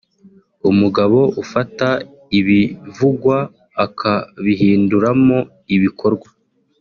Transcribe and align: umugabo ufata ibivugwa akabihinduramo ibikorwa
umugabo 0.69 1.19
ufata 1.43 1.87
ibivugwa 2.39 3.37
akabihinduramo 3.85 5.37
ibikorwa 5.75 6.29